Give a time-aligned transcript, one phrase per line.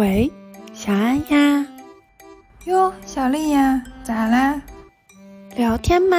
[0.00, 0.32] 喂，
[0.72, 1.66] 小安呀。
[2.64, 4.58] 哟，小丽呀，咋啦？
[5.54, 6.16] 聊天吗？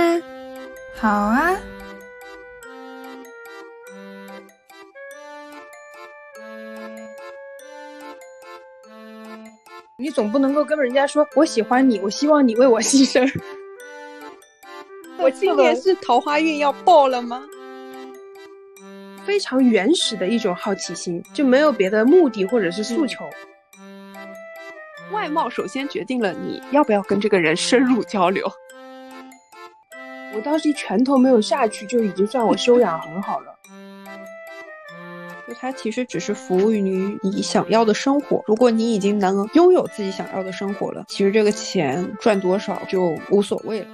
[0.96, 1.58] 好啊。
[9.98, 13.28] 你总不能够跟人家说我喜欢你，我希望你为我牺牲。
[15.18, 17.42] 我今年是桃花运要爆了吗？
[19.26, 23.28] 非常原始的一种好奇心，就没有别的目的或者是诉求。
[25.22, 28.52] 外貌首先决定了你要不要跟这个人深入交流。
[30.34, 33.56] 我当时一拳头没有下去，就已经算我修养很好了。
[35.48, 36.82] 就他其实只是服务于
[37.22, 38.44] 你想要的生活。
[38.48, 43.88] 如果你已经能拥有自己想要的生活了，其实这个钱赚多少就无所谓了。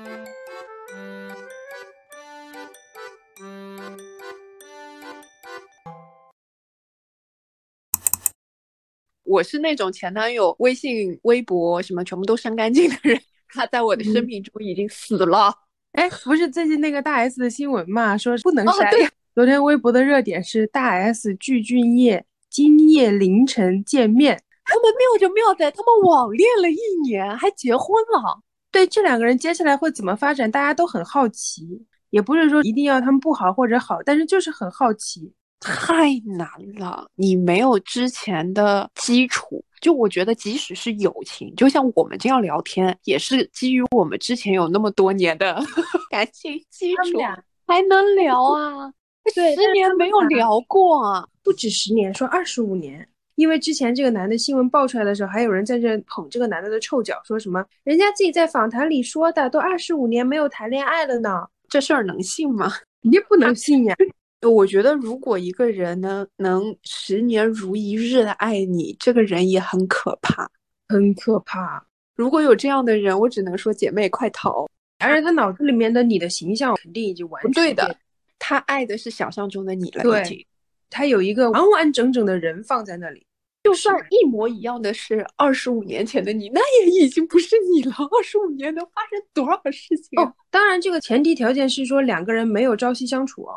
[9.27, 15.53] 我是那种前男友微信、微博什么全部都删干净的人，他在我的生命中已经死了。
[15.91, 18.91] 哎，不是最近那个大 S 的新闻嘛，说不能删。
[19.35, 28.41] 昨天微博的热点是大 S 具俊晔今夜凌晨见面，他们妙就妙在他们网恋了一年，还结婚了。
[28.71, 31.85] 对这两个人接下来会怎么发展，大家都很好奇。
[32.09, 35.33] 也不是说一定要他们不好或者好，但是就是很好奇。
[35.59, 45.59] 太难了，你没有之前的基础，就我觉得，即使是友情，就像我们这样聊天，也是基于我们之前有那么多年的
[46.11, 47.19] 感情基础，
[47.65, 48.93] 还能聊啊。
[49.35, 53.07] 对，十年没有聊过啊，不止十年，说二十五年。
[53.35, 62.71] 因为之前这个男的新闻爆出来的时候，还有人在这捧这个男的的臭脚，说什么人家自己在访谈里说的，都二十五年没有谈恋爱了呢，这事儿能信吗？
[63.03, 63.95] 肯定不能信呀。
[64.41, 70.49] 我觉得，如果一个人呢能十年如一日的爱你，这个人也很可怕，
[70.89, 71.85] 很可怕。
[72.15, 74.67] 如果有这样的人，我只能说姐妹快逃。
[74.99, 77.95] 而且他脑子里面的你的形象肯定已经完全对的，
[78.39, 80.01] 他爱的是想象中的你了。
[80.01, 80.47] 对，
[80.89, 83.23] 他有一个完完整整的人放在那里，
[83.63, 87.91] 就算一模一样的是二十五年前的你，那也已经不是你了。
[87.91, 90.19] 二十五年能发生多少事情？
[90.19, 93.53] 哦，当然，这个前提条件是说两个人没有朝夕相处哦。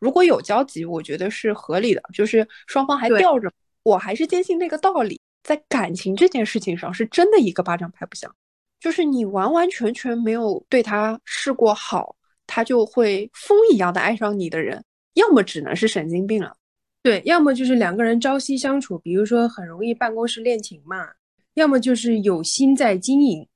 [0.00, 3.52] 如果有交集，我觉得是合理的，就是双方还吊着。
[3.82, 8.34] 我还是坚信那个道理，在感情这件事情上，是真的一个巴掌拍不响。
[8.80, 12.16] 就是你完完全全没有对他试过好，
[12.46, 14.82] 他就会疯一样的爱上你的人，
[15.14, 16.56] 要么只能是神经病了，
[17.02, 21.06] 对，要么就是两个人朝夕相处，比如说很容易办公室恋情嘛，
[21.54, 23.46] 要么就是有心在经营。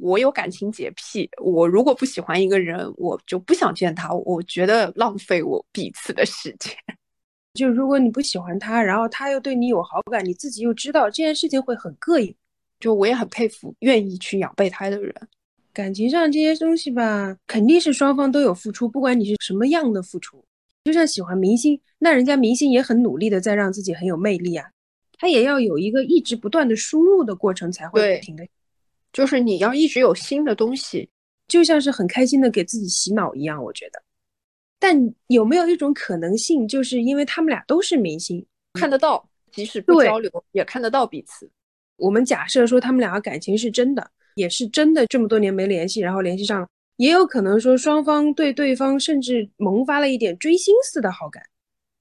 [0.00, 4.12] 我有感情洁癖，我如果不喜欢一个人，我就不想见他。
[4.12, 6.72] 我觉得浪费我彼此的时间。
[7.54, 12.34] 就如果你不喜欢他，然后他又对你有好感，你自己又知道这件事情会很膈应。
[12.78, 15.12] 就我也很佩服愿意去养备胎的人。
[15.72, 20.44] 感情上这些东西吧，肯定是双方都有付出，不管你是什么样的付出。
[20.84, 24.66] 就像喜欢明星，那人家明星也很努力的在让自己很有魅力啊，
[25.18, 28.46] 他也要有一个一直不断的输入的过程才会不停的。
[29.12, 31.08] 就是你要一直有新的东西，
[31.46, 34.02] 就像是很开心的给自己洗脑一样，我觉得。
[34.78, 34.96] 但
[35.26, 41.50] 有没有一种可能性，就是因为他们俩都是明星，看得到，即使不交流也看得到彼此。
[41.96, 51.42] 我们假设说他们两个感情是真的，也是真的，这么多年没联系，然后联系上了，也有可能说双方对对方甚至萌发了一点追星似的好感。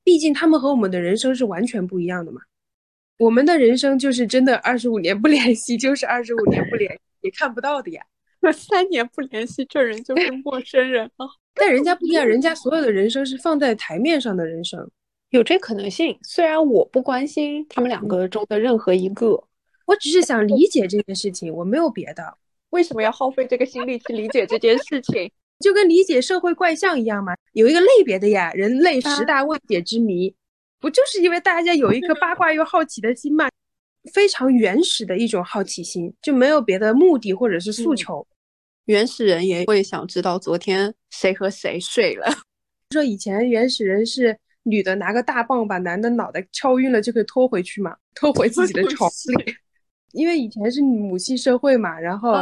[0.04, 2.42] 毕竟他们和我们的人生是完全不一样的嘛。
[3.18, 7.00] 我们的人生就是真的二十五年不联系，就是二十五年不联系。
[7.22, 8.04] 也看不到的呀，
[8.54, 11.26] 三年不联系，这人就是 陌生人啊。
[11.56, 14.88] 但人家不一样，人家所有的人生是放在台面上的人生，
[15.32, 16.18] 有这可能性。
[16.22, 19.44] 虽然我不关心他们两个中的任何一个，
[19.88, 22.38] 我只是想理解这件事情，我没有别的。
[22.70, 25.32] 为什么要耗费这个心力去理解这件事情？
[25.60, 30.36] 就跟理解社会怪象一样嘛，有一个类别的呀，人类十大未解之谜，
[30.80, 33.50] 不就是因为大家有一颗八卦又好奇的心嘛？
[34.14, 38.26] 非常原始的一种好奇心，就没有别的目的或者是诉求。
[38.86, 42.26] 原始人也会想知道昨天谁和谁睡了。
[42.94, 49.56] 说以前原始人是女的拿个大棒把男的脑袋敲晕了就可以拖回去嘛，拖回自己的 巢里。
[50.14, 52.34] 因为以前是母系社会嘛，然后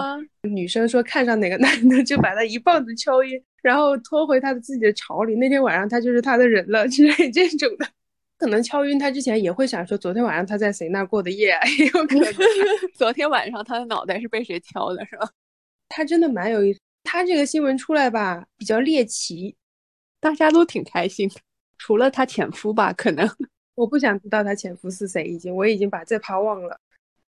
[0.43, 5.35] 女生说看上哪个男的就把他一棒子敲晕，然后拖回他的自己的巢里。
[5.35, 7.87] 那天晚上他就是他的人了 之类这种的。
[8.37, 12.33] 可能敲晕他之前也会想说，昨天晚上他在谁那过的夜， 也有可能。
[12.93, 15.29] 昨天晚上他的脑袋是被谁敲的，是吧？
[15.89, 16.79] 他真的蛮有意思。
[17.03, 19.55] 他这个新闻出来吧，比较猎奇，
[20.19, 21.29] 大家都挺开心，
[21.77, 23.29] 除了他前夫吧，可能。
[23.75, 26.79] 我不想知道他前夫是谁，已经我已经把这趴忘了。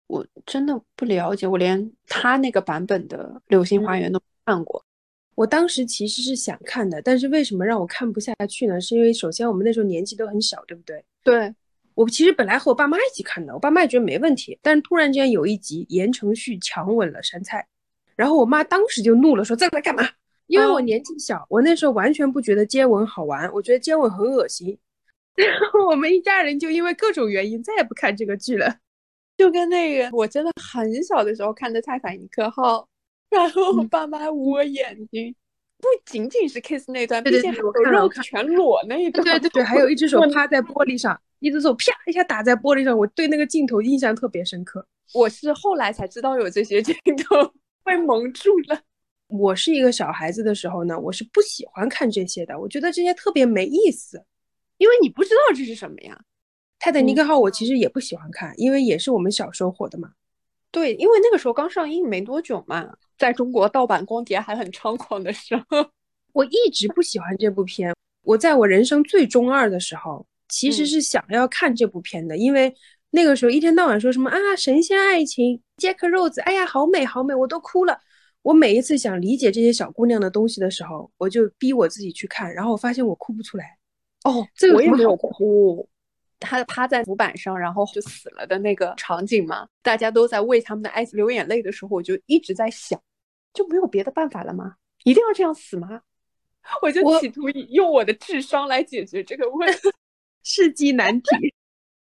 [0.06, 4.84] 我真的不了解，我连他那个版本的《流星花园》都看过。
[5.34, 8.80] 我当时其实是想看的，但是为什么让我看不下去呢？
[8.80, 11.04] 是因为首先我们那时候年纪都很小，对不对？
[11.24, 11.54] 对。
[11.94, 17.66] 我其实本来和我爸妈一起看的，我爸妈也觉得没问题，但是突然间有一集言承旭强吻了杉菜，
[18.16, 20.08] 然后我妈当时就怒了，说在那干嘛？
[20.46, 24.78] 因为我年纪小，我那时候完全不觉得接吻好玩，我觉得接吻很恶心。
[25.36, 28.74] 然后我们一家人就因为各种原因再也不看这个剧了。
[29.36, 32.78] 就跟那个我真的很小的时候看的《泰坦尼克号》，
[33.30, 35.34] 然后我爸妈捂我眼睛，
[35.78, 44.84] 不仅仅是 kiss 那段，对对对，我看肉全裸那一段，对对对，还有一只手趴在玻璃上，一只手啪一下打在玻璃上，我对那个镜头印象特别深刻。
[45.14, 46.94] 我是后来才知道有这些镜
[47.24, 47.52] 头，
[47.84, 48.80] 被蒙住了。
[49.28, 54.24] 我是一个小孩子的时候呢，我是不喜欢看这些的，我觉得这些特别没意思，
[54.78, 56.20] 因为你不知道这是什么呀。
[56.80, 60.10] 泰坦尼克号我其实也不喜欢看，因为也是我们小时候火的嘛。
[60.72, 65.90] 对，因为那个时候刚上映没多久嘛，在中国盗版光碟还很猖狂的时候，
[66.32, 67.94] 我一直不喜欢这部片。
[68.22, 72.74] 我在我人生最中二的时候，其实是想要看这部片的，因为
[73.10, 78.00] 那个时候一天到晚说什么啊神仙爱情，杰克肉子，哎呀好美好美，我都哭了。
[78.40, 83.76] 我每一次想理解这些小姑娘的东西的时候，我就逼我自己去看，然后我发现我哭不出来。
[84.24, 85.86] 哦，这个我也没有哭。
[86.38, 92.98] 他趴在浮板上，然后就死了的那个场景嘛，大家都在为他们的爱情流眼泪的时候，我就一直在想，
[93.52, 94.76] 就没有别的办法了吗？
[95.04, 96.02] 一定要这样死吗？
[96.82, 99.78] 我就企图用我的智商来解决这个问题，
[100.44, 101.54] 世纪难题。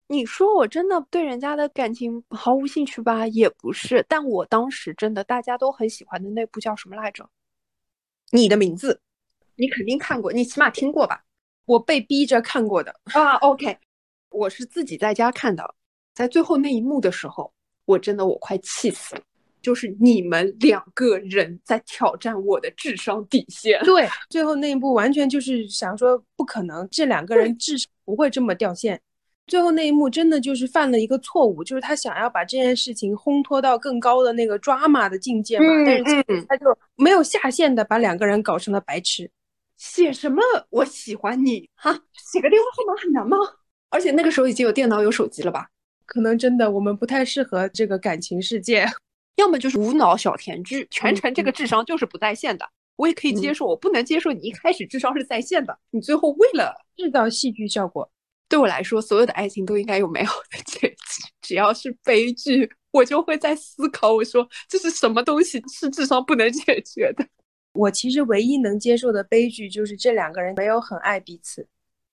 [0.08, 3.26] 你说我真的对人家的感情毫无兴趣吧？
[3.28, 7.30] 也不是，但我当时真的大家都很喜欢的那部叫什么来着？
[8.32, 9.00] 你的名字，
[9.56, 11.24] 你肯定看过，你起码听过吧？
[11.64, 13.36] 我被逼着看过的啊。
[13.38, 13.78] OK，
[14.30, 15.76] 我是自己在家看的，
[16.14, 17.54] 在最后那一幕的时候，
[17.86, 19.22] 我真的我快气死了，
[19.62, 23.82] 就是你们两个人在挑战我的智商底线。
[23.84, 29.00] 对，最后那一步完全就是想说不可能，这两个人智商不会这么掉线。
[29.48, 36.66] 最后那一幕真的就是犯了一个错误，就是他想要把这件事情烘托到更高的那个 drama 的境界嘛，但是他就
[36.96, 39.30] 没有下线的把两个人搞成了白痴。
[39.78, 41.92] 写什么我喜欢你哈？
[42.32, 43.36] 写个电话号码很难吗？
[43.90, 45.68] 而且那个时候已经有电脑有手机了吧？
[46.06, 48.86] 可能真的我们不太适合这个感情世界，
[49.36, 52.70] 要么就是无脑小甜剧，全程这个智商就是不在线的。
[52.98, 58.08] 我也可以接受，我不能接受你一开始智商是在线的，你最后为了制造戏剧效果。
[58.48, 60.96] 对我来说，所有的爱情都应该有美好的结局。
[61.42, 67.26] 只要是悲剧，我就会在思考：我说这是什么东西是智商不能解决的？
[67.74, 71.66] 我其实唯一能接受的悲剧就是这两个人没有很爱彼此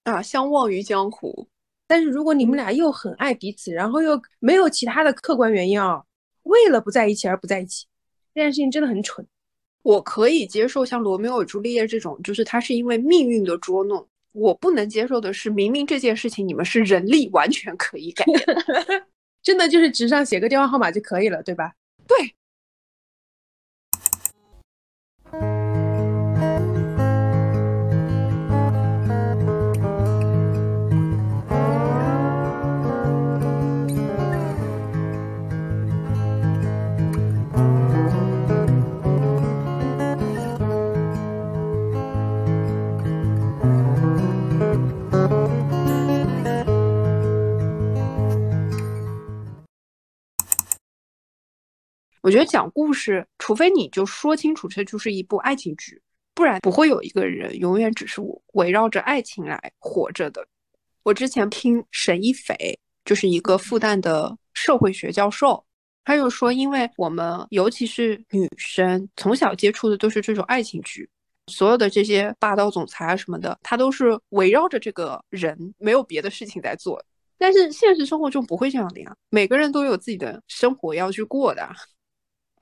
[0.05, 1.49] 啊，相忘于江湖。
[1.89, 6.03] 但是如果你们俩又很爱彼此，然后又没有其他的客观原因啊，
[6.49, 7.87] 为了不在一起而不在一起，
[8.35, 9.27] 这件事情真的很蠢。
[9.83, 14.07] 我可以接受像罗密欧与朱丽叶这种，就是他是因为命运的捉弄。
[14.33, 18.41] 我不能接受的是，明明这件事情你们是人力完全可以改变，
[19.43, 21.73] 真的就是纸上写个电话号码就可以了，对吧？
[52.29, 55.99] 我觉得讲故事，除非你就说清楚这就是一部爱情剧，
[56.35, 58.21] 不然不会有一个人永远只是
[58.53, 60.47] 围绕着爱情来活着的。
[61.05, 65.65] 我之前听沈一斐，就是一个复旦的社会学教授，
[66.05, 71.09] 他又说，因为我们尤其是女生，从小接触的都是这种爱情剧，
[71.47, 77.03] 所有的这些霸道总裁啊什么的，他都是围绕着这个人，没有别的事情在做。
[77.39, 81.67] 但是现实生活中不会这样的呀，每个人都有自己的生活要去过的。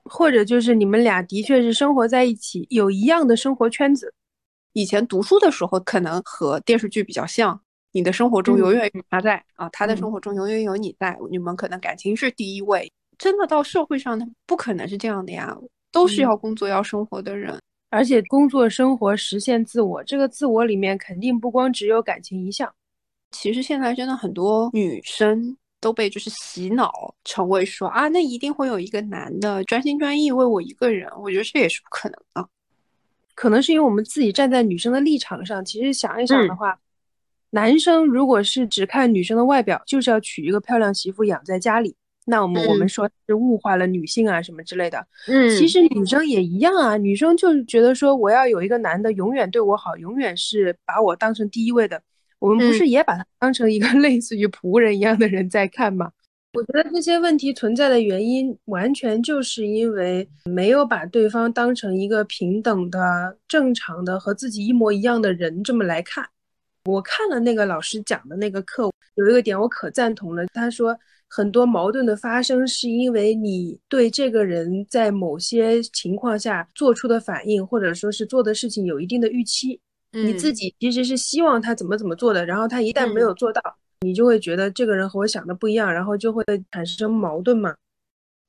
[0.09, 4.13] 或者就是你们俩的确是生活在一起，有一样的生活圈子。
[4.73, 7.59] 以前读书的时候，可能和电视剧比较像，
[7.91, 12.91] 你的生活中永远有他在啊，他的生活中永远有你在，你们可能感情是第一位。
[13.17, 15.57] 真的到社会上，他不可能是这样的呀，
[15.91, 17.59] 都是要工作要生活的人，
[17.89, 22.71] 而且工作生活实现自我，这个自我里面肯定不光只有感情一项。
[23.31, 25.57] 其实现在真的很多女生。
[25.79, 32.49] 都被就是洗脑成为说啊，那一定会有一个男的专心专意为我一个人，我觉得这也是不可能的。
[33.35, 36.79] 可能是因为我们自己站在女生的立场上，其实想一想的话，
[37.51, 45.05] 男生如果是只看女生的外表，就是要娶一个漂亮媳妇养在家里，那我们我们说是物化了女性啊什么之类的。
[45.27, 52.01] 嗯，其实女生也一样啊，女生就是觉得说我要有一个男的永远对我好，永远是把我当成第一位的。
[52.39, 56.11] 我们不是也把他当成一个 类似于仆人一样的人在看吗？
[56.53, 66.27] 我觉得这些问题存在的原因，完全就是因为没有把对方当成一个平等的、正常的和自己一模一样的人这么来看。
[66.85, 70.45] 我看了那个老师讲的那个课，有一个点我可赞同了。
[70.53, 79.79] 他说，很多矛盾的发生是因为你对这个人在某些情况下做出的反应，或者说是做的事情有一定的预期。
[80.23, 83.61] 你自己其实是希望他怎么怎么做的，然后他一旦没有做到，
[84.01, 87.75] 你就会觉得这个人和我想的不一样，然后就会产生矛盾嘛。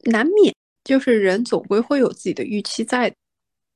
[0.04, 3.12] 难免，就是人总归会有自己的预期在。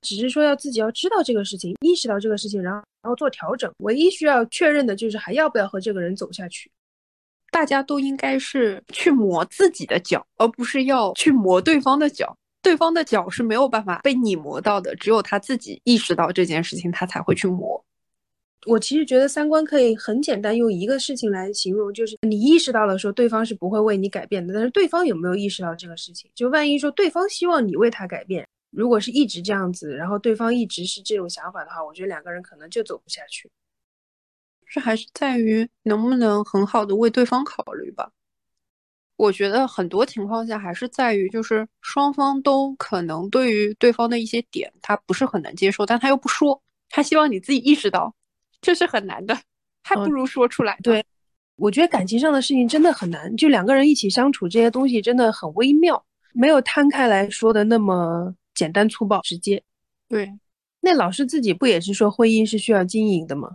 [0.02, 3.70] 只是说要自己要知道这个事情，意识到这个事情，然后然后做调整。
[3.78, 6.70] 唯一需要确认的就是还要不要和这个人走下去。
[7.52, 12.36] 大家都应该是去磨自己的脚，而不是要去磨对方的脚。
[12.62, 17.84] 对方的脚是没有办法被你磨到的，只有他自己意识到这件事情，他才会去磨。
[18.66, 26.30] 我其实觉得三观可以很简单，用一个事情来形容，就是你意识到了说对方是不会为你改变的，但是对方有没有意识到这个事情？
[26.32, 28.46] 就万一说对方希望你为他改变。
[28.70, 33.50] 如果是一直这样子，然后对方一直是这种想法的话，我觉得两个人可能就走不下去。
[34.66, 38.10] 这还是在于能不能很好的为对方考虑吧。
[39.22, 46.60] 我觉得很多情况下还是在于，就是双方都可能对于对方的一些点，他不是很能接受，但他又不说，
[46.90, 48.12] 他希望你自己意识到，
[48.60, 49.38] 这是很难的，
[49.84, 50.76] 还不如说出来。
[50.82, 51.04] 对，
[51.54, 58.34] 我觉得感情上的事情真的很难，就两个人一起相处，这些东西真的很微妙，没有摊开来说的那么。
[58.54, 59.62] 简单粗暴直接，
[60.10, 60.30] 对，
[60.82, 63.48] 那老师自己不也是说婚姻是需要经营的吗？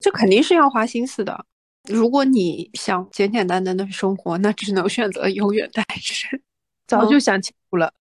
[0.00, 1.46] 这肯定是要花心思的。
[1.88, 6.40] 如果你想简简单单的生活，那只能选择永远单身。
[6.86, 7.92] 早就想清楚了。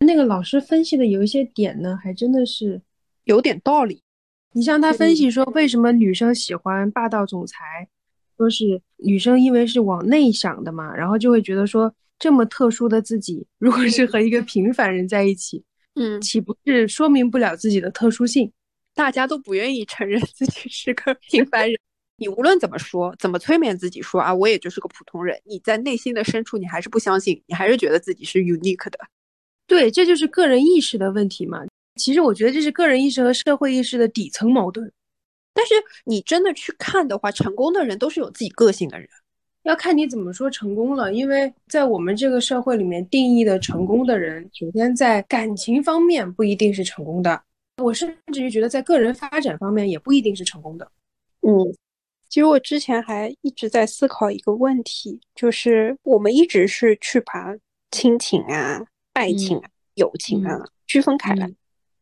[0.00, 2.80] 那个老师分析的有一些点呢，还真的是
[3.24, 4.02] 有点道理。
[4.52, 7.88] 你像他分析说，为什么女生喜欢霸道总裁，
[8.36, 15.62] 说是女生因为是往内想的嘛，然后就会觉得说，这么特殊的自己，如果是和一个平凡人在一起。
[15.94, 18.50] 嗯，岂不是说明不了自己的特殊性？
[18.94, 21.78] 大家都不愿意承认自己是个平凡人。
[22.20, 25.40] 你无论怎么说，怎么催眠自己说啊，我也就是个普通人。
[25.44, 28.98] 你在内心的深处，你还是不相信，你还是觉得自己是 unique 的。
[29.66, 31.62] 对，这就是个人意识的问题嘛。
[31.96, 34.92] 其实我觉得这是个人意识和社会意识的底层矛盾。
[35.54, 35.74] 但是
[36.04, 39.08] 你真的去看的话，成功的人都是有自己个性的人。
[39.62, 47.42] 要看你怎么说成功了，因为在我们这个社会里面定义的成功的人，首先在感情方面不一定是成功的。
[47.82, 50.90] 我甚至于觉得在个人发展方面也不一定是成功的。
[51.40, 51.50] 嗯，
[52.30, 57.56] 其实我之前还一直在思考一个问题，就是我们一直是去把
[57.90, 60.56] 亲情啊、爱情啊、友情啊
[60.86, 61.50] 区分开来，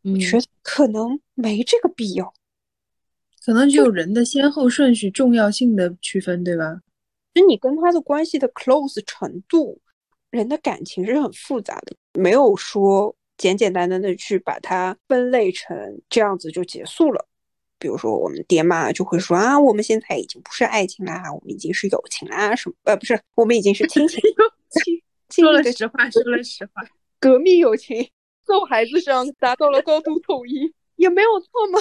[0.02, 2.34] 我觉得可能没这个必要，
[3.42, 6.82] 可能就人的先后顺序、重要性的区分，对吧？
[7.32, 9.80] 其实你跟他的关系的 close 程度，
[10.28, 17.26] 人的感情是很复杂的，没有说简简单单的去把它分类成这样子就结束了。
[17.78, 24.20] 比如说我们爹妈就会说啊，我们现在已经不是爱情啦，我们已经是友情啦，什么呃不是，我们已经是亲情。
[25.30, 26.82] 说了实话，说了实话，
[27.20, 28.08] 革命友情，
[28.44, 31.80] 揍孩子上达到了高度统一，也没有错吗？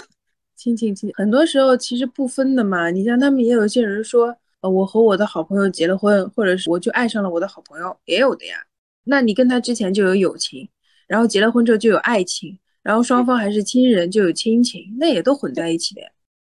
[0.56, 2.89] 亲情亲，很多时候其实不分的嘛。
[2.89, 4.38] 你像他们也有些人说。
[4.60, 8.58] 呃，我和我的好朋友结了婚，或者是我就爱上了我的好朋友，也有的呀。
[9.04, 10.68] 那你跟他之前就有友情，
[11.06, 16.08] 然后结了婚之后就有爱情，然后双方还是亲人就有亲情，那也都混在一起的呀。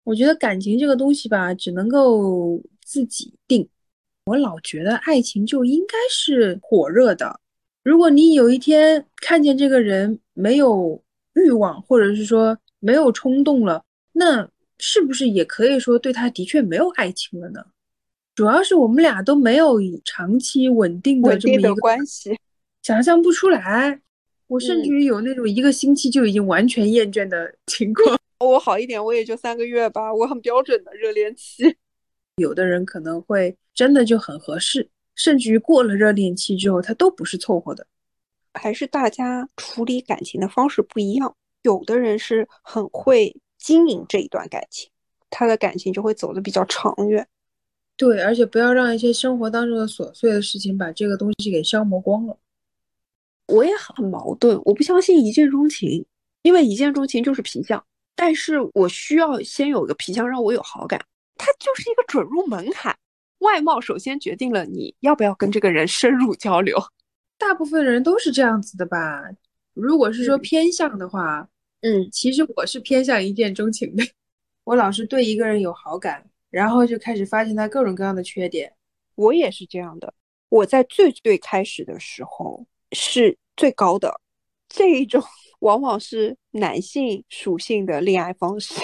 [0.03, 3.69] 我觉得感情这个东西吧，只能够自己定。
[4.25, 7.39] 我老觉得爱情就应该是火热的。
[7.85, 10.99] 如果你有一天看见这个人没有
[11.35, 14.49] 欲望，或者是说没有冲动了，那
[14.79, 17.63] 是不是也可以说对他的确没有爱情了呢？
[18.35, 22.35] 主要是我们俩都没有长期稳定的这么一个关系，
[22.83, 24.01] 想象不出来。
[24.49, 28.19] 我甚至于有那种一个星期就已经完全厌倦的 情况。
[28.41, 31.77] 我好一点，我也就三个月吧，我很标准的热恋期。
[32.37, 37.87] 有的人可能会真的就很合适，甚至于过了热恋期之后，他都不是凑合的。
[38.55, 41.35] 还是大家处理感情的方式不一样。
[41.63, 44.91] 有的人是很会经营这一段感情，
[45.31, 47.27] 他的感情就会走得比较长远。
[47.97, 52.37] 对，而且不要让一些生活当中的琐碎的事情把这个东西给消磨光了。
[53.47, 56.05] 我也很矛盾，我不相信一见钟情，
[56.43, 57.85] 因为一见钟情就是皮相，
[58.15, 61.05] 但是我需要先有个皮相让我有好感，
[61.37, 62.97] 它就是一个准入门槛。
[63.39, 66.79] 外貌首先决定了你要不要跟这个人深入交流，
[67.37, 69.23] 大部分人都是这样子的吧？
[69.75, 71.49] 如果是说偏向的话，
[71.81, 74.05] 嗯，其实我是偏向一见钟情的。
[74.65, 78.73] 我老是对一个人有好感，然后就开始发现他各种各样的缺点。
[79.17, 80.15] 我也是这样的。
[80.49, 84.21] 我在最最开始的时候是最高的，
[84.69, 85.23] 这一种
[85.61, 88.75] 往往是男性属性的恋爱方式，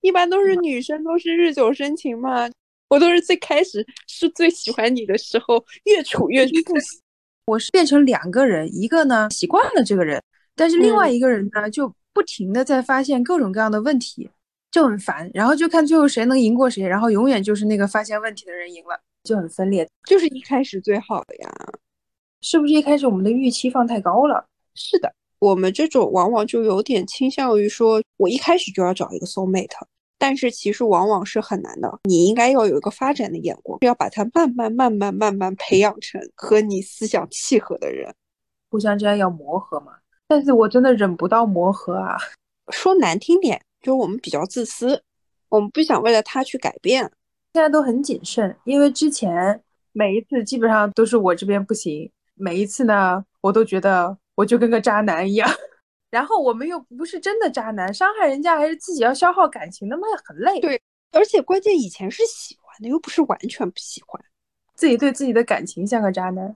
[0.00, 2.50] 一般都是女生都是日久生情嘛。
[2.88, 7.00] 我都是最开始是最喜欢你的时候，越处越不喜。
[7.46, 10.22] 我是变成两个人，一个呢习惯了这个人，
[10.54, 14.30] 但是另外一个人呢就不停的在发现各种各样的问题，
[14.70, 15.28] 就很烦。
[15.34, 19.88] 然后就看最后谁能赢过谁，然后永远就是那个发现问题的人赢了，就很分裂。
[20.06, 21.50] 就是一开始最好的呀，
[22.44, 24.44] 是不是一开始我们的预期放太高了？
[24.74, 29.70] 是的，我们这种往往就有点倾向于说，我一开始就要找一个 soul mate。
[30.18, 38.14] 但是其实往往是很难的，你应该要有一个发展的眼光，要把它慢慢、慢慢、慢慢培养成和你思想契合的人，
[38.70, 39.92] 互相之间要磨合嘛。
[40.28, 42.18] 但是我真的忍不到磨合啊，
[42.68, 45.02] 说难听点，就是我们比较自私，
[45.48, 47.02] 我们不想为了他去改变，
[47.54, 55.48] 现在都很谨慎，因为之前每一次基本上都是我这边不行，每一次呢，我都觉得我就跟个渣男一样。
[56.10, 60.60] 然后我们又不是真的渣男，伤害人家还是自己要消耗感情，那么很累。
[60.60, 64.24] 对，而且关键以前是喜欢的，又不是完全不喜欢。
[64.76, 66.54] 自己对自己的感情像个渣男。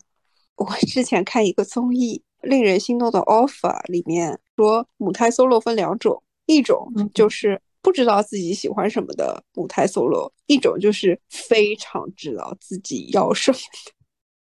[0.57, 13.93] 我之前看一个综艺《令人心动的 offer》，里面说母胎 solo 分两种，一种就是不知道自己喜欢什么的母胎 solo，一种就是非常知道自己要什么的。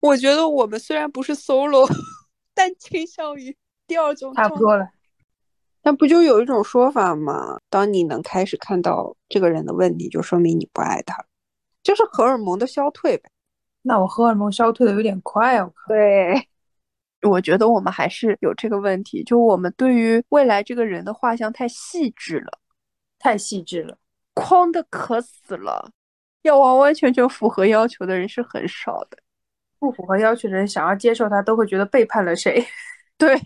[0.00, 1.88] 我觉得我们虽然不是 solo，
[2.54, 4.34] 但倾向于第二种。
[4.34, 4.88] 差不多了。
[5.82, 7.58] 那不就有一种说法吗？
[7.70, 11.24] 当你能开始看到这个人的问题，就说明你不爱他，
[11.82, 13.30] 就是荷尔蒙的消退呗。
[13.82, 15.72] 那我荷尔蒙消退的有点快哦。
[15.86, 16.48] 对，
[17.22, 22.58] 我觉得我们还是有这个问题，就我们对于未来这个人的画像太细致了，
[23.18, 23.96] 太细致了，
[24.34, 25.90] 框的可死了。
[26.42, 29.18] 要完完全全符合要求的人是很少的，
[29.78, 32.64] 不符合要求的人想要接受他，都会觉得背叛了谁。
[33.16, 33.40] 对。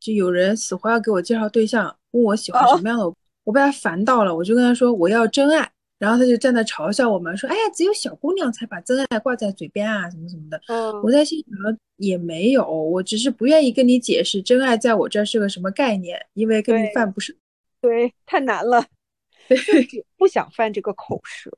[0.00, 3.10] 就有人死活要给我介绍对象，问我喜欢什么样的，
[3.44, 5.66] 我被他烦到了，我就跟他说我要真爱，
[5.98, 10.60] 然后他就站在嘲笑我们说，哎呀，只有小姑娘才把真爱挂在嘴边啊，什么什么的。
[10.68, 17.34] 嗯，我在心想也没有，我只是不愿意跟你解释真爱在我这是个什么概念，因为跟你犯不是，
[17.80, 18.84] 对，太难了，
[19.48, 19.58] 对，
[20.18, 21.50] 不想犯这个口舌。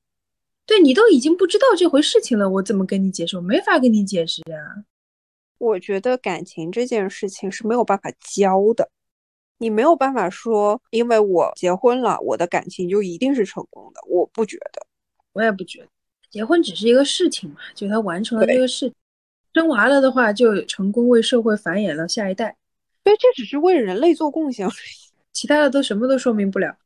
[0.66, 3.36] 对你都已经不知道这回事情了，我怎么跟你解释？
[3.36, 4.84] 我没法跟你解释呀。
[5.58, 8.90] 我觉得感情这件事情是没有办法教的，
[9.58, 14.00] 你没有办法说，因为我结婚了，我的感情就一定是成功的。
[14.08, 14.84] 我不觉得，
[15.32, 15.88] 我也不觉得，
[16.30, 18.92] 结婚只是一个事情嘛，就他完成了这个事，
[19.54, 22.56] 生娃了的话就成功为社会繁衍了下一代。
[23.04, 26.76] 对，这只是为人类做贡献而已，其他的都什么都说明不了。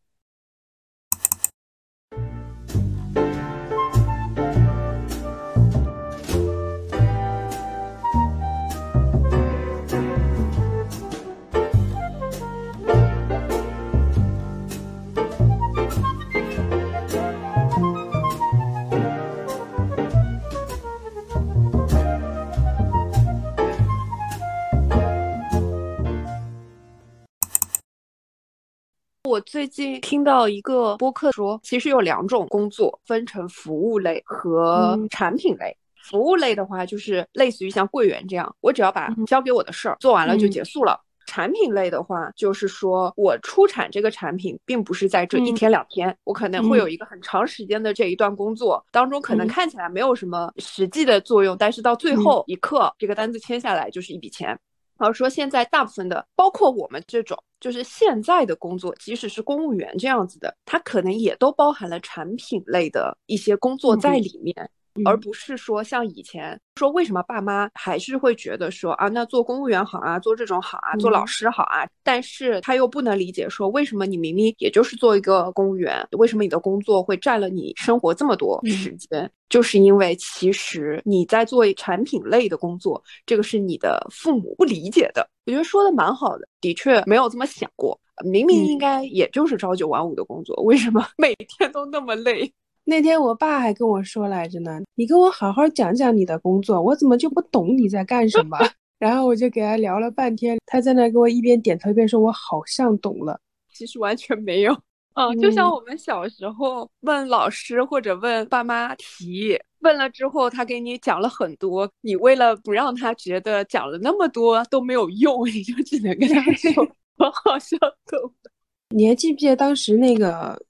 [29.31, 35.77] 我最近听到一个播客说，其实有两种工作，分成服务类和产品类。
[36.03, 41.01] 服务类的话，就是类似于像柜员这样，我只要把交给我的事儿做完了就结束了。
[41.27, 54.59] 产品类的话，就是说我出产这个产品，并不是在这一天两天，我可能会有一个很长时间的这一段工作当中，可能看起来没有什么实际的作用，但是到最后一刻，这个单子签下来就是一笔钱。
[55.01, 64.71] 然后说，现在大部分的，包括我们这种，就是现在的工作，即使是公务员这样子的，它可能也都包含了产品类的一些工作在里面。
[65.05, 79.31] 而不是说像以前说为什么爸妈还是会觉得说啊，那做公务员好啊，做这种好啊，做老师好啊，但是他又不能理解说为什么你明明也就是做一个公务员，为什么你的工作会占了你生活这么多时间？
[79.49, 85.29] 就是因为其实你在做产品类的工作，这个是你的父母不理解的。
[85.47, 92.53] 我觉得说的蛮好的，的确没有这么想过，明明应该也就是朝九晚五的工作，为什么 每天都那么累？
[92.91, 98.59] 那天我爸还跟我说来着呢，你跟我好好讲讲你的工作，我怎么就不懂你在干什么？
[98.99, 103.41] 然后我就给他聊了半天，他在那给我一边点头一边说，我好像懂了，
[103.73, 104.77] 其实完全没有。
[105.15, 116.85] 嗯，就像我们小时候问老师或者问爸妈题，问了之后，他给你讲了很多，你为了不让他觉得讲了那么多都没有用，你就只能跟他说
[117.19, 118.51] 我好像懂了。
[118.93, 120.61] 你还记不记得当时那个？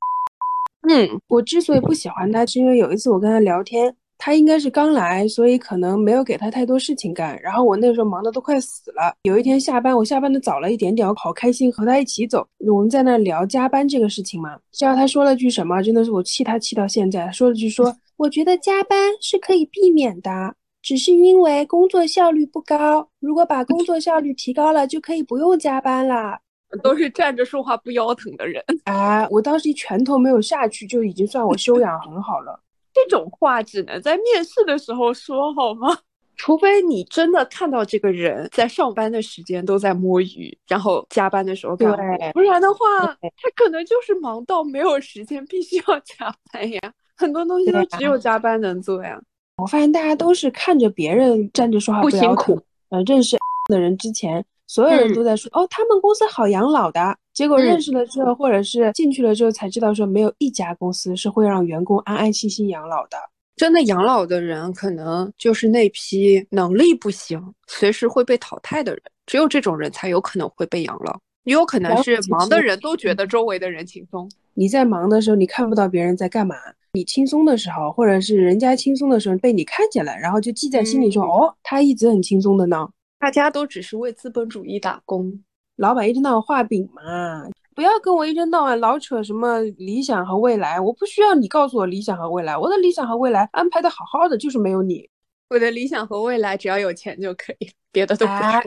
[0.88, 7.38] 嗯，我之所以不喜欢他，是因为有一次我跟他聊天，他应该是刚来，所以可能没有给他太多事情干。
[7.42, 9.14] 然后我那时候忙的都快死了。
[9.22, 12.46] 有一天下班，我下班的早了一点点，我好开心和他一起走。
[12.66, 15.82] 我们在那聊加班这个事情嘛，知道他说了句什么？
[15.82, 17.30] 真的是我气他气到现在。
[17.30, 17.94] 说了句说。
[18.20, 23.08] 我觉得加班是可以避免的，只是因为工作效率不高。
[23.18, 26.38] 如果把工作效率提高了，就可以不用加班了。
[26.82, 29.26] 都是站着说话不腰疼的人啊！
[29.30, 32.60] 我当时一拳头没有下去，就已经算我修养很好了。
[32.92, 35.96] 这种话只能在面试的时候说，好吗？
[36.36, 42.78] 除非你真的看到这个人在上班的时间都在摸鱼，然后加班的时候干活，不然的话，
[43.20, 46.80] 他可能就是忙到没有时间，必须要加班呀。
[47.14, 49.20] 很多东西都只有加班能做呀。
[49.58, 52.58] 我发现大家都是看着别人站着说话不辛苦。
[52.88, 57.16] 呃，认识的人之前，所有人都在说哦，他们公司好养老的。
[57.34, 63.16] 结果认识了之后，或者是进去了之后，才知道说没有一家公司是会让员工安安心心养老的。
[63.56, 69.02] 真的养老的人，可能就是那批能力不行、随时会被淘汰的人。
[69.26, 71.18] 只有这种人才有可能会被养老。
[71.42, 74.30] 也有可能是忙的人都觉得周围的人轻松。
[74.54, 76.54] 你在忙的时候，你看不到别人在干嘛。
[76.92, 82.88] 你轻松的时候，或者是人家轻松的时候被你看见了，然后就记在心里说：“哦，他一直很轻松的呢。”
[83.20, 85.44] 大家都只是为资本主义打工，
[85.76, 95.06] 老板一天到晚画饼嘛，不要跟我一天到晚老扯什么理想和未来，我不需要你告诉我理想和未来，我的理想和未来安排的好好的，就是没有你。
[95.50, 98.62] 我的理想和未来只要有钱就可以，别的都不重要。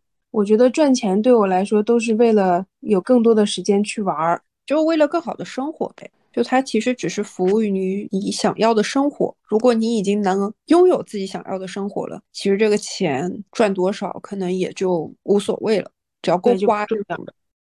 [0.32, 6.10] 我觉得赚钱对我来说都是为了有更多的时间去玩儿，就为了更好的生活呗。
[6.32, 9.34] 就它其实只是服务于你想要的生活。
[9.42, 15.90] 如果你已经能拥有自己想要的生活了，其实这个钱赚多少可能也就无所谓了，
[16.22, 17.34] 只要够花这样的。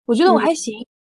[0.04, 0.74] 我觉得我还行。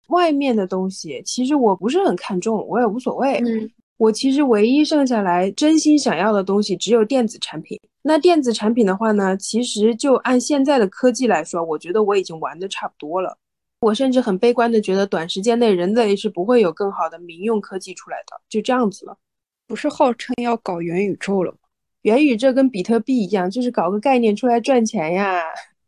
[0.09, 3.39] 外面的东西其实我不是很看重，我也无所谓。
[3.39, 7.81] 嗯，我其实唯一剩下来真心想要的东西只有电子产品。
[8.03, 13.39] 那电子产品的话呢，其实就按现在的科技来说，我觉得我已经玩的差不多了。
[13.83, 19.19] 我甚至很悲观的觉得，短时间内人类是不会有更好的民用科技出来的，就这样子了。
[19.67, 21.59] 不是号称要搞元宇宙了吗？
[22.03, 25.43] 元宇宙跟比特币一样，就是搞个概念出来赚钱呀。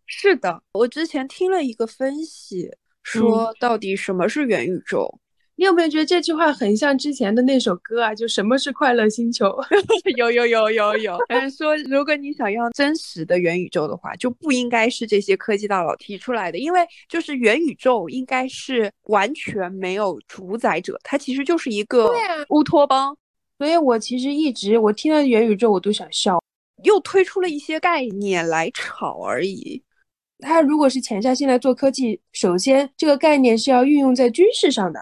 [0.06, 2.68] 是的，我之前听了一个分析，
[3.02, 5.20] 说到底什么是元宇宙。
[5.56, 8.12] 你有没有觉得这句话很像之前的那首歌啊？
[8.12, 9.56] 就什么是快乐星球？
[10.16, 11.16] 有有有有有。
[11.28, 22.12] 嗯，说如果你想要真实的元宇宙的话，就不应该是这些科技大佬提出来的，因为就是元宇宙应该是完全没有主宰者，它其实就是一个
[22.48, 23.16] 乌托邦。
[23.56, 26.42] 所以我其实一直我听到元宇宙我都想笑，
[26.82, 29.80] 又推出了一些概念来炒而已。
[30.40, 35.00] 他如果是潜下心来做科技，首先这个概念是要运用在军事上的。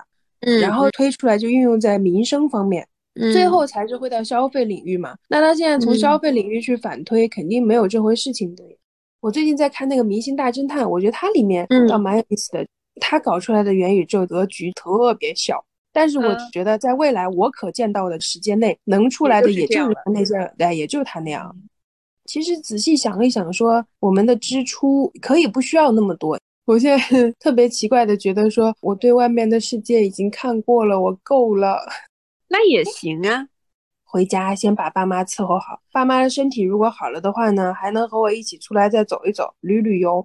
[0.60, 2.86] 然后推出来就运用在民生方面，
[3.32, 5.14] 最后才是会到消费领域嘛。
[5.28, 8.64] 那他现在从消费领域去反推，肯定没有这回事情的。
[9.20, 12.66] 我最近在看那个《明星大侦探》，我觉得它里面倒蛮有意思的。
[13.00, 21.56] 他搞出来的元宇宙格局特别小，但是我觉得在未来我可见到的时间内能出来的也就是那些，哎，也就是他那样。
[22.26, 26.38] 其实仔细想一想，说我们的支出可以不需要那么多。
[26.64, 26.98] 我现在
[27.40, 31.78] 特别奇怪的觉得，说我对外面的世界已经看过了，我够了。
[32.48, 33.48] 那也行啊，
[34.04, 35.80] 回家先把爸妈伺候好。
[35.90, 40.24] 爸妈的身体如果好了的话呢，还能和我一起出来再走一走，旅旅游。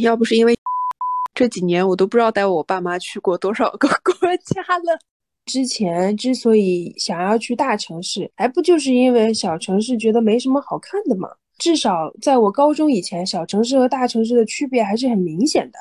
[0.00, 0.56] 要不是因为
[1.34, 4.98] 这几年，我都不知道带我爸妈去过多少个国家了。
[5.44, 11.28] 之前之所以想要去大城市，还不就是因为小城市觉得没什么好看的吗？
[11.58, 15.78] 至少在我高中以前，小城市和大城市的区别还是很明显的。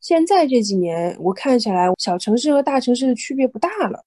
[0.00, 4.04] 现在这几年，我看下来，小城市和大城市的区别不大了。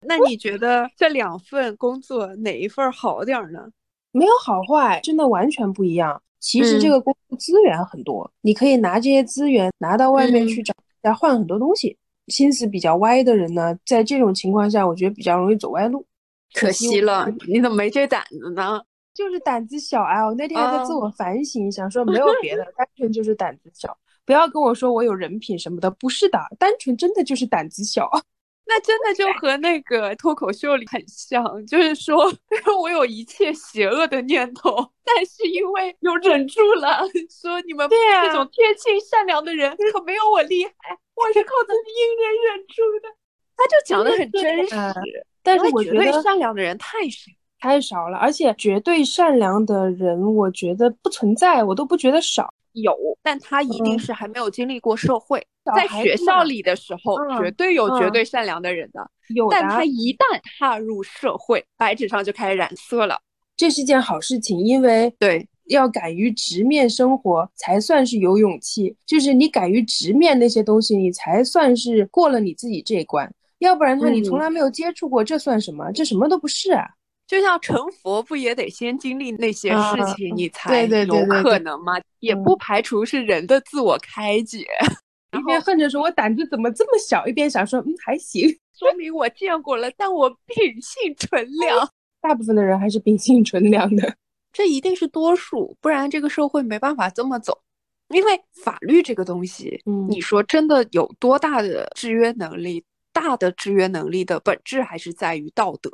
[0.00, 3.68] 那你觉得这两份工作哪一份好点儿呢？
[4.12, 6.20] 没有好坏，真的完全不一样。
[6.40, 11.96] 其实这个工作资源很多，你可以拿这些资源拿到外面去找，再换很多东西。
[12.28, 16.04] 心思比较歪的人呢，在这种情况下，我觉得比较容易走歪路。
[16.52, 18.80] 可惜了，你怎么没这胆子呢？
[19.18, 20.24] 就是胆子小啊！
[20.24, 23.98] 我那天还在自我反省，想说没有别的，单纯就是胆子小。
[24.24, 28.08] 不要跟我说我有人品什么的，不是的，单纯真的就是胆子小。
[28.64, 32.32] 那真的就和那个脱口秀里很像，就是说
[32.80, 34.70] 我有一切邪恶的念头，
[35.04, 37.00] 但是因为有忍住了。
[37.28, 40.72] 说你们这种天性善良的人可没有我厉害，
[41.16, 43.08] 我是靠自己硬忍忍住的。
[43.56, 47.32] 他就讲的很真实，但是我觉得善良的人太少。
[47.60, 52.52] 太少了，而且绝对善良的人，我觉得不存在，我都不觉得少。
[52.72, 55.44] 有，但他一定是还没有经历过社会，
[55.74, 59.10] 在学校里的时候，绝对有绝对善良的人的。
[59.34, 63.18] 有，但他一旦踏入社会，白纸上就开始染色了。
[63.56, 68.94] 这是件好事情，因为对，要敢于直面生活，才算是有勇气。
[69.04, 73.28] 就是你敢于直面那些东西，你才算是过了你自己这一关。
[73.58, 75.90] 要不然的话，你从来没有接触过，这算什么？
[75.90, 76.86] 这什么都不是啊。
[77.28, 79.76] 就像成佛，不也得先经历那些事
[80.16, 81.92] 情，你才有可能吗？
[82.20, 84.66] 也不排除是人的自我开解。
[85.38, 91.86] 一边恨着说我胆子怎么这么小，一边想说嗯还行， 说明我见过了，但我秉性纯良。
[92.22, 94.16] 大部分的人还是秉性纯良的，
[94.50, 97.60] 这一定是多数，不然这个社会没办法这么走。
[98.08, 102.82] 因为法律这个东西，嗯，你说真的有多大的制约能力？
[103.12, 105.90] 大的制约能力的本质还是在于道德。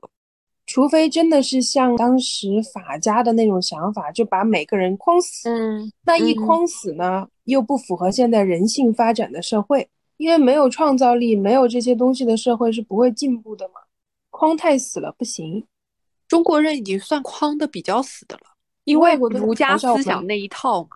[0.74, 5.48] 除非真的是像当时法家的那种想法，就把每个人框死。
[5.48, 13.74] 嗯，那一框死呢，又不符合现在人性发展的社会，因为没有创造力、没有这些东西的社会是不会进步的嘛。
[14.30, 15.64] 框太死了不行。
[16.26, 18.42] 中国人已经算框的比较死的了，
[18.82, 20.88] 因为儒家思想那一套嘛。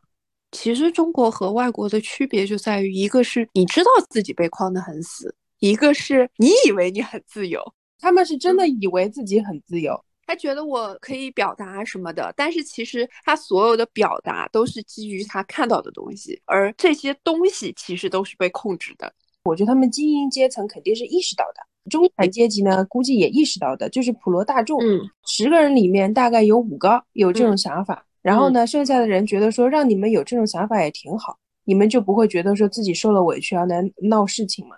[0.50, 7.62] 其实中国和外国的区别就在于，一个是你知道自己被框得很死，一个是你以为你很自由。
[7.98, 19.12] 他们是真的以为自己很自由，他觉得我可以表达什么的，但是其实他所有的表达都是基于他看到的东西，而这些东西其实都是被控制的。
[19.44, 34.76] 我觉得他们精英阶层肯定是意识到的，中产阶级呢估计也意识到的，就是普罗大众，嗯，十个人里面大概有五个有这种想法，然后呢，剩下的人觉得说让你们有这种想法也挺好，你们就不会觉得说自己受了委屈要来闹事情嘛。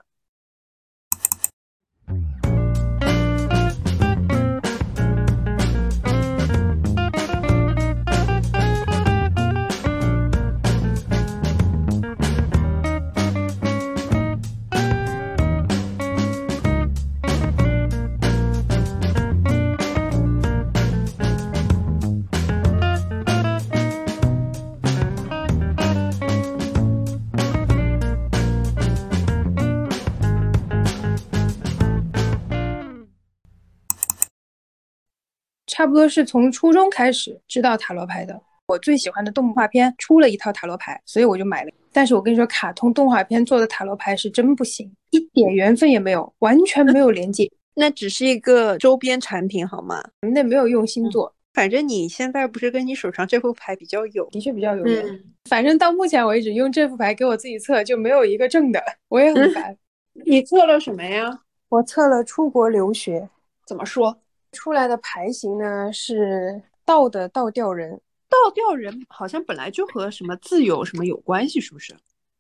[35.81, 38.39] 差不多是从初中开始知道塔罗牌的。
[38.67, 41.73] 我最喜欢的动画片出了一套塔罗牌，所以我就买了。
[41.91, 47.51] 但是我跟你说，卡通动画片做的塔罗牌是真不行，一点缘分也没有，完全没有连接。
[47.75, 50.05] 那只是一个周边产品好吗？
[50.21, 51.35] 那没有用心做。
[51.55, 55.19] 反正你现在不是跟你手上这副牌比较有，的确比较有缘。
[55.49, 59.75] 反正到目前为止，用这副牌给我自己测就没有一个正的，我也很烦。
[60.27, 61.41] 你测了什么呀？
[61.71, 63.27] 我测了出国留学。
[63.67, 64.15] 怎么说？
[64.53, 71.95] 出来的牌型呢是倒的倒吊人，倒吊人好像本来就和什么自由什么有关系，是不是？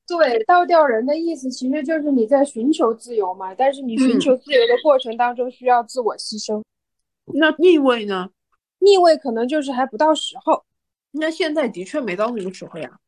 [0.07, 6.61] 对，倒吊人的意思其实就是你在寻求自由嘛，但是你寻求自由的过程当中需要自我牺牲。
[7.27, 8.31] 那逆位呢？
[8.81, 10.65] 逆位可能就是还不到时候。
[11.13, 12.99] 那现在的确没到那个时候呀。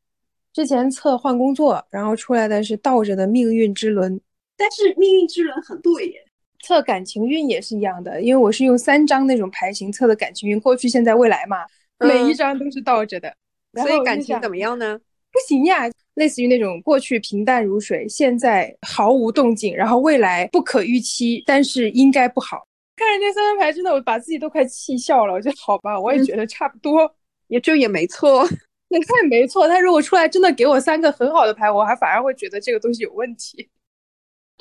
[0.52, 4.20] 之前测换工作，然后出来的是倒着的命运之轮，
[4.56, 6.24] 但是命运之轮很对耶。
[6.62, 11.58] 测感情运也是一样的，因为我是用三张那种牌型测的感情运，过去、现在、未来嘛，
[11.98, 13.34] 每一张都是倒着的，
[13.74, 14.98] 所以感情怎么样呢？
[15.32, 22.66] 不行呀，类似于那种过去平淡如水，现在毫无动静，然后未来不可预期，但是应该不好。
[22.94, 25.32] 看着那三张牌，真的我把自己都快气笑了。
[25.32, 27.10] 我觉得好吧，我也觉得差不多，
[27.48, 28.46] 也就也没错，
[28.90, 29.66] 也太没错。
[29.66, 33.68] 他如果出来真的给我三个很好的牌，我还反而会觉得这个东西有问题。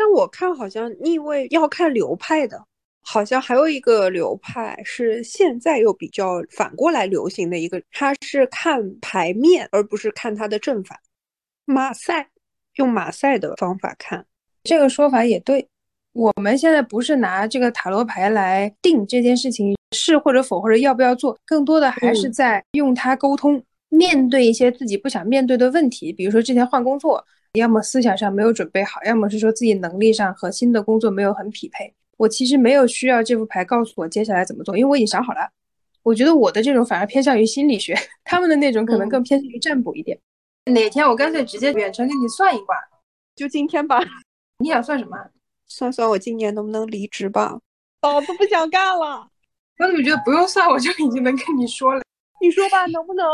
[0.04, 2.60] 但我看好像逆位要看流派的，
[3.04, 10.98] 好像还有一个流派是现在又比较反过来流行的一个，它是看牌面而不是看它的正反。
[11.66, 12.28] 马赛
[12.78, 14.26] 用马赛的方法看，
[14.64, 15.68] 这个说法也对。
[16.14, 27.24] 我们现在不是拿这个塔罗牌来定这件事情是或者否或者要不要做，更多的还是在用它沟通，面对一些自己不想面对的问题，比如说之前换工作。
[27.54, 31.94] 要么思想上没有准备好，要么是说自己能力上和新的工作没有很匹配。
[32.18, 35.50] 我其实没有需要这副牌告诉我接下来怎么做，因为我已经想好了。
[36.04, 40.18] 我觉得我的这种反而偏向于心理学， 他们的那种可能更偏向于占卜一点。
[40.66, 42.76] 哪天我干脆直接远程给你算一卦，
[43.36, 44.00] 就今天吧。
[44.60, 45.18] 你想算什么？
[45.68, 47.60] 算算我今年能不能离职吧。
[48.02, 49.28] 老子不想干了。
[49.80, 52.02] 我怎么觉得不用算我就已经能跟你说了？
[52.40, 53.26] 你说吧，能不能？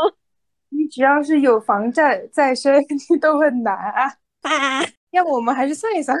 [0.70, 4.12] 你只要是有房债在身， 你都很难啊！
[4.42, 6.16] 啊， 要不我们还是算一算。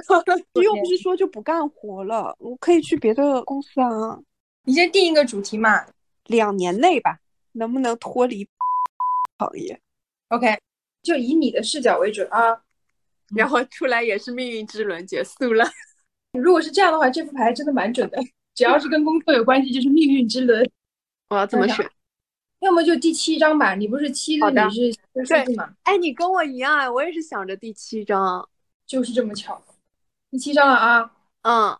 [0.62, 4.18] 又不是说就不干活了，我可以去别的公司啊。
[4.64, 5.86] 你先定一个主题嘛。
[6.26, 7.18] 两年内吧，
[7.52, 8.46] 能不能脱离
[9.38, 9.80] 行业
[10.28, 10.58] ？OK，
[11.02, 12.60] 就以你的视角为准啊。
[13.34, 15.64] 然后出来也是命运之轮结束了。
[16.32, 18.18] 如果是这样的话，这副牌真的蛮准的。
[18.54, 20.70] 只要是跟工作有关系，就是命运之轮。
[21.30, 21.88] 我要怎么选？
[22.60, 23.74] 要么就第七张吧。
[23.74, 24.92] 你不是七个，你是
[25.24, 25.72] 数字吗？
[25.84, 28.48] 哎，你跟我一样，我也是想着第七张，
[28.86, 29.62] 就是这么巧。
[30.30, 31.12] 第七张了啊。
[31.42, 31.78] 嗯。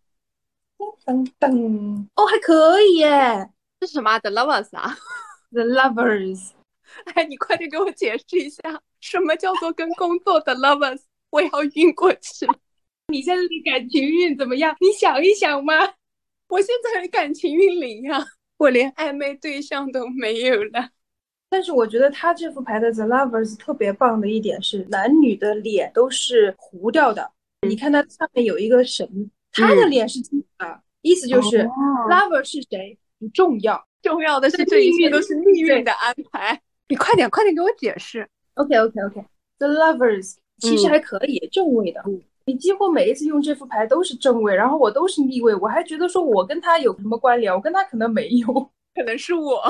[1.04, 3.50] 噔噔，哦，还可以耶。
[3.80, 4.96] 是什么？The Lovers 啊？
[5.50, 6.50] The Lovers。
[7.14, 11.00] 哎，你快点给我解释一下，什么叫做跟工作的 Lovers？
[11.30, 12.54] 我要晕过去了。
[13.08, 14.76] 你现在的感情运怎么样？
[14.80, 15.74] 你想一想嘛。
[16.48, 18.24] 我现在感情运零呀，
[18.58, 20.90] 我连暧昧对象都没有了。
[21.48, 27.32] 但是我觉得他这副牌的 The Lovers 特别棒的一点是，男女的脸都是糊掉的。
[27.66, 31.64] 你看它上面有一个神，他的脸是金的，意思就是
[32.08, 36.60] Lover 是谁不重要，重要的是这一切都是命运的安排。
[36.88, 38.28] 你快点，快点给我解释。
[38.54, 42.02] OK OK OK，The Lovers 其实还可以，正位的。
[42.48, 47.52] 你几乎每一次用这副牌都是正位，然后我都是逆位，我还觉得说我跟他有什么关联？
[47.52, 48.46] 我跟他可能没有，
[48.96, 49.62] 可能是我。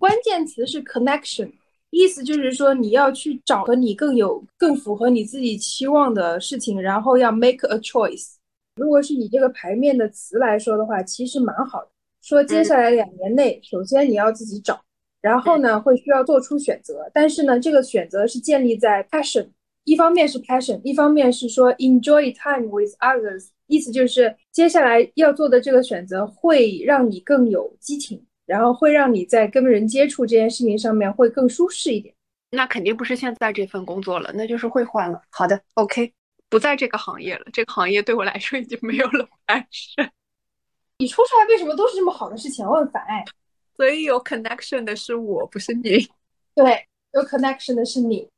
[0.00, 1.48] 关键词是 connection，
[1.90, 8.34] 意思就是说你要去找和你更有、更符合你自己期望的事情，然后要 make a choice。
[8.74, 11.88] 如果是以这个牌面的词来说的话，其实蛮好的。
[12.20, 14.80] 说接下来两年内，首先你要自己找，
[15.20, 19.46] 然后呢会需要做出选择，但是呢这个选择是建立在 passion。
[19.88, 32.14] 一方面是 passion，一方面是说 enjoy time with others，意思就是接下来要做的这个选择会让你更有激情，然后会让你在跟人接触这件事情上面会更舒适一点。
[32.50, 35.22] 那肯定不是现在这份工作了，那就是会换了。
[35.30, 36.12] 好的，OK，
[36.50, 40.10] 不在这个行业了，这个行业对我来说已经没有了 passion。
[41.00, 42.66] 你说出来为什么都是这么好的事情？
[42.68, 43.24] 我很烦哎。
[43.74, 46.06] 所以有 connection 的是我，不是你。
[46.54, 48.28] 对，有 connection 的是你。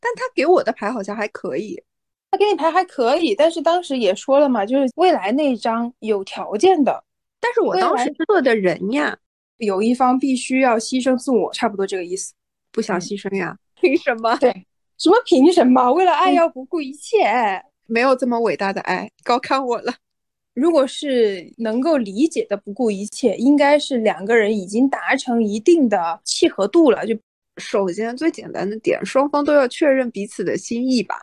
[0.00, 1.82] 但他给我的牌好像还可以，
[2.30, 7.04] 他给你牌还可以，但是当时也说了嘛，就是未来那一张有条件的，
[7.40, 9.18] 但是我当时做的人呀，
[9.56, 12.32] 有一方必须要牺牲自我，差不多这个意思，
[12.70, 13.56] 不想牺牲呀？
[13.80, 14.36] 凭什么？
[14.36, 14.50] 对，
[14.98, 15.92] 什么凭什么？
[15.92, 17.62] 为了爱要不顾一切？
[17.86, 19.94] 没有这么伟大的爱，高看我了。
[20.54, 27.16] 如果是能够理解的不顾一切，应该是两个人已经达成一定的契合度了，就。
[27.58, 31.20] 首先，最简单的点，双方都要确认彼此的心意吧。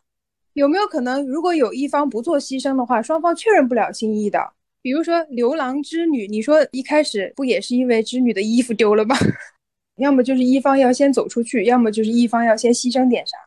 [0.54, 4.40] 有没有可能，如果有一方不做牺牲的话，双方确认不了心意的？
[4.82, 9.16] 比如说牛郎织女，你说一开始不也是因为织女的衣服丢了吗？
[9.98, 13.38] 要么就是一方要先走出去，要么就是一方要先牺牲点啥。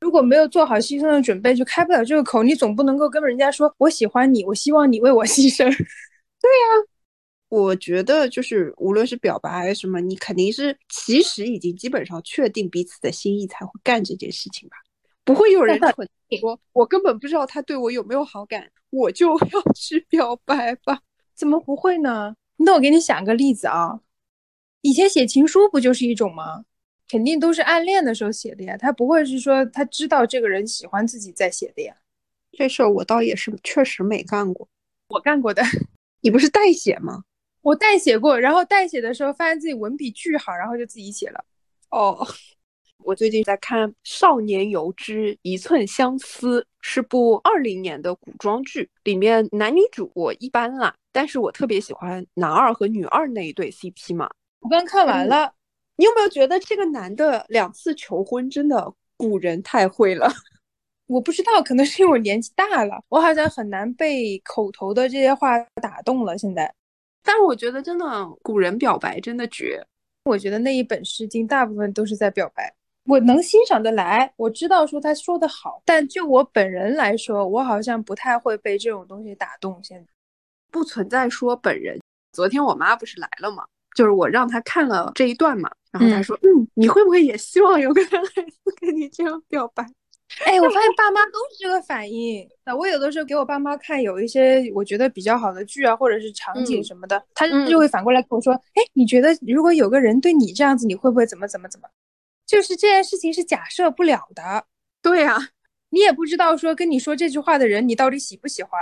[0.00, 2.42] 如果没有做好牺牲的准备，就开不了这个口。
[2.42, 5.64] 你总不能够跟人家说我喜欢你，我希望你为我牺牲。
[5.64, 6.93] 对呀。
[7.54, 14.76] 我觉得就是无论是表白还是什么，你肯定是其实已经基本上确定彼此的心意才会干这件事情吧？
[15.24, 15.78] 不会有人
[16.40, 21.00] 说，我根本不知道他对我有没有好感，我就要去表白吧？
[21.36, 22.34] 怎么不会呢？
[22.56, 24.00] 那我给你想个例子啊，
[24.80, 26.64] 以前写情书不就是一种吗？
[27.08, 31.94] 肯定都是暗恋的时候写的呀，他不会是说他知道这个人喜欢自己在写的呀？
[32.50, 34.68] 这事儿我倒也是确实没干过，
[35.06, 35.62] 我干过的，
[36.20, 37.22] 你不是代写吗？
[37.64, 41.42] 我代写过，然后代写的时候发现自己文笔巨好，然后就自己写了。
[41.88, 42.14] 哦，
[43.02, 54.28] 我最近在看《少年游之一寸相思》，是部二零年的古装剧，里面男女主我一般啦，但是我特别喜欢男二和女二那一对 CP 嘛。
[54.60, 55.54] 我刚看完了，
[55.96, 60.30] 你有没有觉得这个男的两次求婚真的古人太会了？
[61.08, 66.36] 我不知道，可能是因为我年纪大了，我好像很难被口头的这些话打动了。
[66.36, 66.70] 现在。
[67.24, 69.82] 但是我觉得真的古人表白真的绝，
[70.24, 72.72] 我觉得那一本《诗经》大部分都是在表白，
[73.06, 79.80] 我能欣赏得来，我知道说他说的好，但就我本人来说，我好像不太会被这种东西打动。
[79.82, 80.06] 现在
[80.70, 81.98] 不存在说本人。
[82.32, 83.64] 昨天我妈不是来了嘛，
[83.96, 89.86] 就是我让她看了这一段嘛，然后她说，嗯，你会不会也希望有个男孩子跟你这样表白？
[90.44, 92.48] 哎，我发现爸妈都是这个反应。
[92.64, 101.88] 那我有的时候给我爸妈看有一些我觉得比较好的剧啊，或者是场景什么的，他就会反过来跟我说：“哎，你觉得如果有个人对你这样子，你会不会怎么怎么怎么？”
[102.46, 104.64] 就是这件事情是假设不了的。
[105.00, 105.36] 对呀，
[105.90, 108.72] 你也不知道说跟你说这句话的人，你到底喜不喜欢。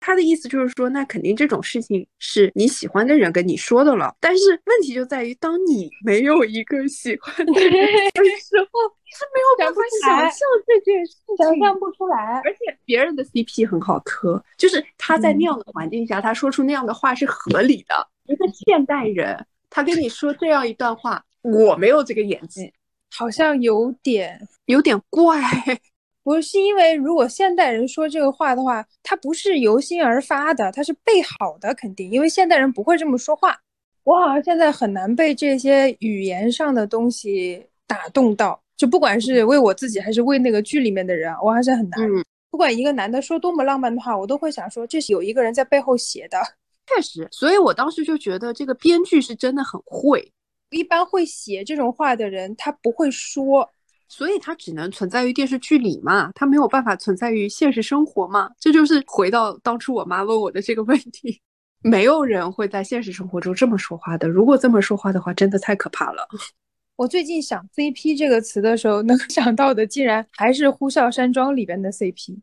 [0.00, 4.14] 他的意思就是说，那肯定这种事情是你喜欢的人跟你说的了。
[4.20, 8.80] 但是问题就在于，当你没有一个喜欢的人的时候，
[9.14, 12.42] 是没有办法想象这件事情，想象不出来。
[12.44, 18.08] 而且别人的 CP 很好磕，就是他在那样的环境下，他说出那样的话是合理的。
[18.26, 22.72] 一个现代人，他跟你说这样一段话，我没有这个演技，
[23.16, 25.40] 好像有点有点怪。
[26.24, 33.54] 不是因为如果现代人说这个话的话，他不是由心而发的，他是备好的，肯定，因为现代人不会这么说话。
[34.04, 42.00] 我好像现在很难被这些语言上的东西打动到，就不管是为我自己还是为那个剧里面的人，我还是很难。
[42.50, 46.38] 不管一个男的说多么浪漫的话，我都会想说这是有一个人在背后写的。
[46.86, 50.32] 确实，所以我当时就觉得这个编剧是真的很会。
[50.70, 53.68] 一般会写这种话的人，他不会说。
[54.06, 58.50] 所以他只能存在于电视剧里嘛，他没有办法存在于现实生活嘛。
[58.60, 61.40] 这就是回到当初我妈问我的这个问题，
[61.82, 64.28] 没有人会在现实生活中这么说话的。
[64.28, 66.28] 如果这么说话的话，真的太可怕了。
[66.96, 72.38] 我最近想 CP 这个词的时候，能 想到的竟然还是《呼啸山庄》里边的 CP，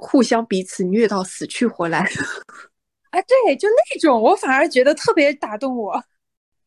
[0.00, 2.00] 互相彼此虐到死去活来。
[2.00, 6.02] 啊， 对，就那种，我反而觉得特别打动我。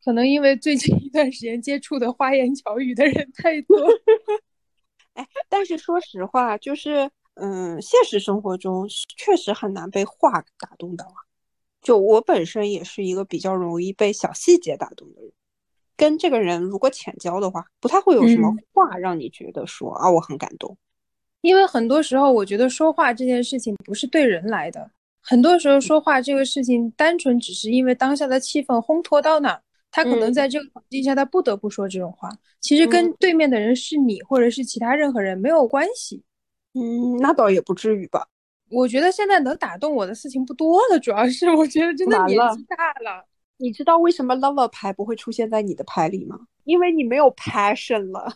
[0.02, 3.76] 可能因为最近一段时间接触的花言巧语的人太多，
[5.12, 11.28] 哎，但是说实话，就是嗯，现实生活中确实很难被话打动到啊。
[11.82, 15.30] 就我本身也是一个比较容易被小细节打动的人，
[16.00, 20.74] 跟这个人如果浅交的话，不太会有什么话让你觉得说啊我很感动。
[21.42, 24.90] 因为很多时候，我觉得说话这件事情不是对人来的，
[25.20, 29.60] 很多时候说话这个事情单纯只是因为当下的气氛烘托到那。
[29.92, 32.30] 他可能在这个环境下，他不得不说这种话。
[32.60, 36.22] 其实跟对面的人是你，或者是其他任何人没有关系。
[36.74, 38.24] 嗯，那倒也不至于吧。
[38.70, 43.26] 我觉得现在能打动我的事情不多了，主要是我觉得真的年纪大了。
[43.60, 46.38] 你知道为什么 lover 牌不会出现在你的牌里吗？
[46.64, 48.34] 因为你没有 passion 了。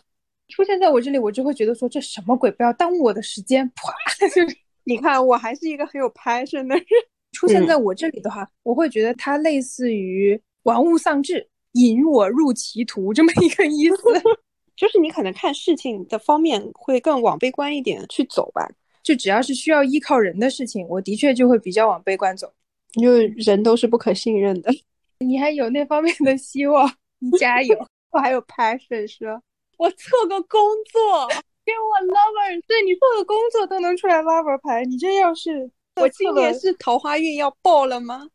[0.49, 3.67] 出现在我这里，我就会觉得说这什么鬼，不要耽误我的时间。
[3.75, 3.93] 啪！
[4.85, 6.85] 你看，我还是一个很有 passion 的人。
[7.31, 10.39] 出现在我这里的话，我会觉得它类似于。
[10.63, 13.97] 玩物丧志，引我入歧途，这么一个意思，
[14.75, 18.67] 就是你可能看事情的方面会更往悲观一点去走吧。
[19.03, 22.51] 就只要是需要依靠人的事情，我的确就会比较往悲观走，
[22.95, 24.71] 因为人都是不可信任的。
[25.19, 27.77] 你还有那方面的希望，你加油！
[28.11, 29.41] 我还有 passion，说，
[29.77, 30.59] 我测个工
[30.91, 31.27] 作，
[31.65, 38.27] 给我 lover，对你做个工作都能出来 lover 牌，你这要是我今年是桃花运要爆了吗？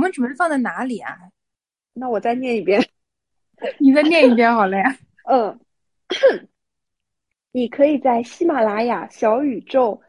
[0.00, 1.16] 们准备放在哪里啊？
[1.92, 2.84] 那我再念一遍，
[3.78, 4.96] 你再念一遍好了呀。
[5.30, 5.60] 嗯，
[7.52, 10.02] 你可以在喜马拉雅、小宇宙。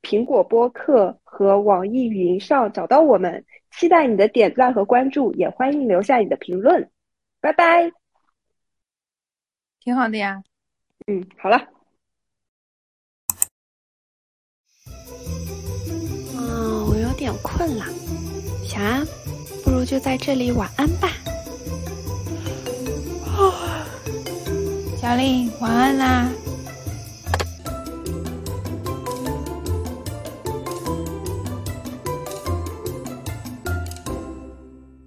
[0.00, 6.88] 苹果播客和网易云上找到我们，期待你的点赞和关注，也欢迎留下你的评论。
[7.40, 7.90] 拜拜，
[9.80, 10.42] 挺好的呀。
[11.08, 11.56] 嗯，好了。
[16.36, 17.84] 啊，我有点困了，
[18.64, 19.04] 小安，
[19.64, 21.10] 不如就在这里晚安吧。
[25.00, 26.28] 小令，晚安啦。